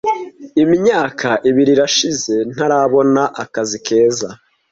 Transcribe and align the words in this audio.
Imyaka 0.63 1.29
ibiri 1.49 1.71
irashize 1.75 2.35
ntarabona 2.53 3.23
akazi 3.43 3.77
keza. 3.85 4.29